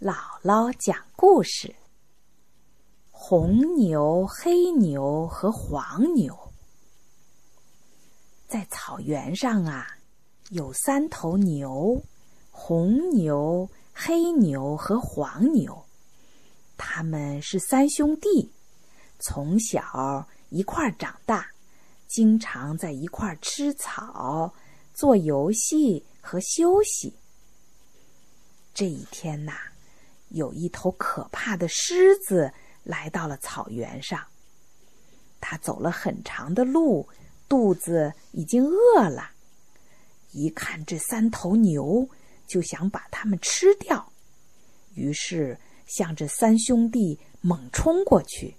[0.00, 1.72] 姥姥讲故事：
[3.12, 6.36] 红牛、黑牛和黄牛。
[8.48, 9.86] 在草原上啊，
[10.50, 12.02] 有三头牛：
[12.50, 15.86] 红牛、黑牛和黄牛。
[16.76, 18.50] 他们是三兄弟，
[19.20, 21.48] 从小一块儿长大，
[22.08, 24.52] 经常在一块儿吃草、
[24.92, 27.14] 做游戏和休息。
[28.74, 29.52] 这一天呐。
[30.34, 32.52] 有一头可怕的狮子
[32.82, 34.20] 来到了草原上。
[35.40, 37.08] 他走了很长的路，
[37.48, 39.30] 肚子已经饿了。
[40.32, 42.08] 一看这三头牛，
[42.46, 44.12] 就想把它们吃掉，
[44.94, 48.56] 于是向这三兄弟猛冲过去。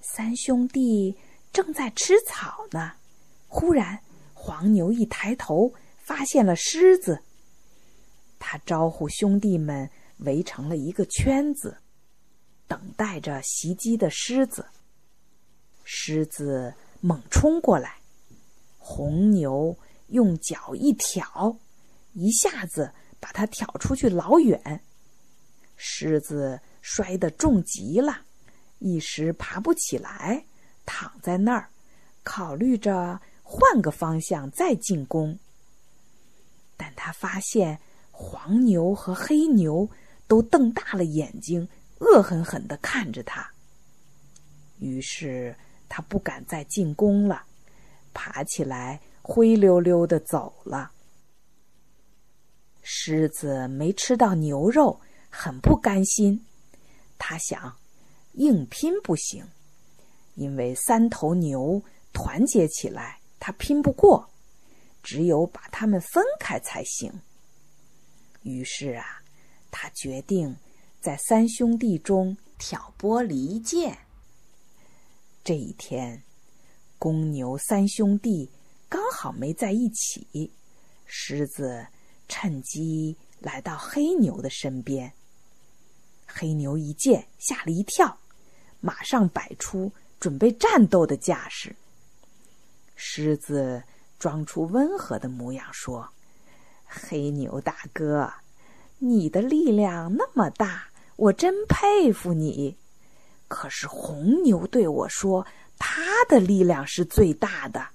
[0.00, 1.16] 三兄弟
[1.52, 2.92] 正在吃草呢，
[3.46, 3.98] 忽然
[4.34, 7.22] 黄牛一抬头，发现了狮子。
[8.50, 11.76] 他招呼兄弟们围成了一个圈子，
[12.66, 14.64] 等待着袭击的狮子。
[15.84, 17.96] 狮子猛冲过来，
[18.78, 21.58] 红牛用脚一挑，
[22.14, 24.80] 一下子把它挑出去老远。
[25.76, 28.22] 狮子摔得重极了，
[28.78, 30.42] 一时爬不起来，
[30.86, 31.68] 躺在那儿，
[32.22, 35.38] 考虑着换个方向再进攻。
[36.78, 37.78] 但他发现。
[38.20, 39.88] 黄牛和黑牛
[40.26, 41.68] 都瞪大了眼睛，
[42.00, 43.48] 恶狠狠的看着他。
[44.80, 45.54] 于是
[45.88, 47.44] 他不敢再进攻了，
[48.12, 50.90] 爬起来灰溜溜的走了。
[52.82, 56.44] 狮子没吃到牛肉，很不甘心。
[57.18, 57.76] 他想，
[58.32, 59.46] 硬拼不行，
[60.34, 61.80] 因为三头牛
[62.12, 64.28] 团结起来，他拼不过，
[65.04, 67.12] 只有把它们分开才行。
[68.42, 69.22] 于是啊，
[69.70, 70.56] 他决定
[71.00, 73.98] 在三兄弟中挑拨离间。
[75.44, 76.22] 这一天，
[76.98, 78.50] 公牛三兄弟
[78.88, 80.50] 刚好没在一起，
[81.06, 81.86] 狮子
[82.28, 85.12] 趁机来到黑牛的身边。
[86.26, 88.18] 黑牛一见，吓了一跳，
[88.80, 89.90] 马上摆出
[90.20, 91.74] 准备战斗的架势。
[92.94, 93.82] 狮子
[94.18, 96.12] 装出温和的模样说。
[96.88, 98.32] 黑牛大哥，
[98.98, 102.76] 你的力量那么大，我真佩服你。
[103.46, 105.46] 可是红牛对我说，
[105.78, 107.86] 他的力量是最大的。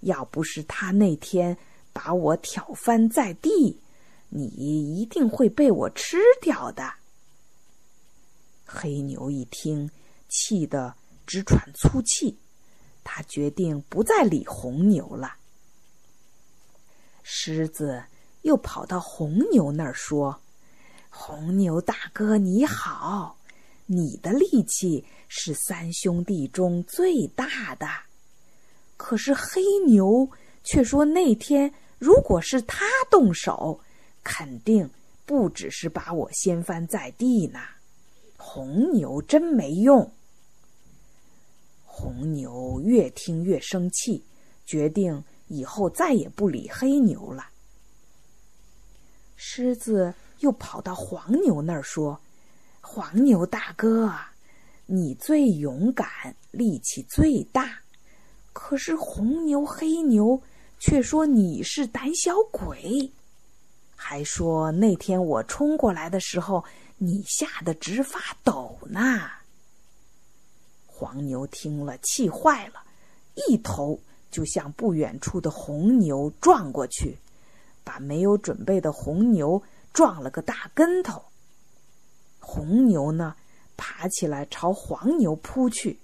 [0.00, 1.56] 要不是他那天
[1.92, 3.80] 把我挑翻在地，
[4.28, 6.94] 你一定会被我吃掉的。
[8.64, 9.90] 黑牛一听，
[10.28, 10.94] 气得
[11.26, 12.38] 直喘粗气，
[13.04, 15.36] 他决定不再理红牛了。
[17.54, 18.02] 狮子
[18.42, 20.40] 又跑到红牛那儿说
[21.08, 23.38] ：“红牛大哥你好，
[23.86, 27.86] 你的力气是三兄弟中最大的。
[28.96, 30.28] 可是黑牛
[30.64, 33.78] 却说那天如果是他动手，
[34.24, 34.90] 肯定
[35.24, 37.60] 不只是把我掀翻在地呢。
[38.36, 40.10] 红牛真没用。”
[41.86, 44.24] 红牛越听越生气，
[44.66, 45.22] 决定。
[45.48, 47.46] 以后再也不理黑牛了。
[49.36, 52.20] 狮子又跑到黄牛那儿说
[52.80, 54.12] ：“黄牛大哥，
[54.86, 57.78] 你最勇敢，力气最大，
[58.52, 60.40] 可是红牛、黑牛
[60.78, 63.12] 却说你是胆小鬼，
[63.94, 66.64] 还说那天我冲过来的时候，
[66.96, 69.30] 你吓得直发抖呢。”
[70.86, 72.82] 黄牛听了，气坏了，
[73.48, 74.00] 一头。
[74.30, 77.16] 就向不远处的红牛撞过去，
[77.82, 81.24] 把没有准备的红牛撞了个大跟头。
[82.38, 83.34] 红牛呢，
[83.76, 85.98] 爬起来朝黄牛扑去。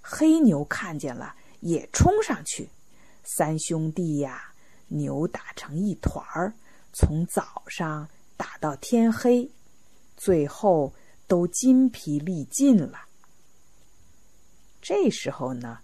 [0.00, 2.70] 黑牛看见了，也冲上去。
[3.22, 4.52] 三兄弟呀，
[4.88, 6.54] 扭打成一团儿，
[6.92, 9.50] 从早上打到天黑，
[10.16, 10.92] 最后
[11.28, 13.02] 都筋疲力尽了。
[14.80, 15.80] 这时候呢，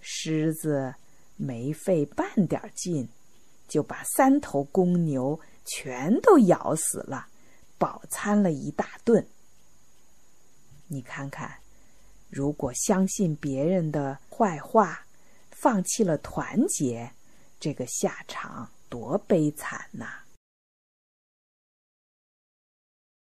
[0.00, 0.94] 狮子。
[1.38, 3.08] 没费半点劲，
[3.66, 7.28] 就把三头公牛全都咬死了，
[7.78, 9.26] 饱餐了一大顿。
[10.88, 11.58] 你看看，
[12.28, 15.06] 如果相信别人的坏话，
[15.50, 17.10] 放弃了团结，
[17.60, 20.06] 这个下场多悲惨呐！